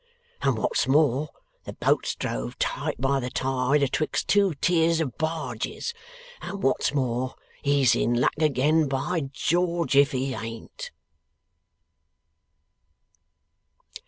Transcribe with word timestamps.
And 0.41 0.57
what's 0.57 0.87
more, 0.87 1.29
the 1.65 1.73
boat's 1.73 2.15
drove 2.15 2.57
tight 2.57 2.99
by 2.99 3.19
the 3.19 3.29
tide 3.29 3.83
'atwixt 3.83 4.27
two 4.27 4.55
tiers 4.55 4.99
of 4.99 5.15
barges. 5.19 5.93
And 6.41 6.63
what's 6.63 6.91
more, 6.91 7.35
he's 7.61 7.95
in 7.95 8.15
luck 8.15 8.33
again, 8.39 8.87
by 8.87 9.29
George 9.31 9.95
if 9.95 10.11
he 10.11 10.33
ain't! 10.33 10.89